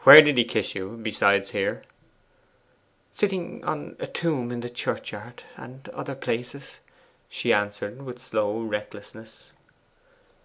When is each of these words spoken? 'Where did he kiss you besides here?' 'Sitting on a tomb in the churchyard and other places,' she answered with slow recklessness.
'Where 0.00 0.22
did 0.22 0.38
he 0.38 0.44
kiss 0.44 0.74
you 0.74 0.96
besides 1.00 1.50
here?' 1.50 1.82
'Sitting 3.12 3.64
on 3.64 3.94
a 4.00 4.08
tomb 4.08 4.50
in 4.50 4.58
the 4.58 4.68
churchyard 4.68 5.44
and 5.56 5.88
other 5.90 6.16
places,' 6.16 6.80
she 7.28 7.52
answered 7.52 8.02
with 8.02 8.18
slow 8.18 8.60
recklessness. 8.62 9.52